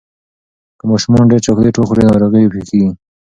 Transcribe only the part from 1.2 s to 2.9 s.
ډیر چاکلېټ وخوري، ناروغي پېښېږي.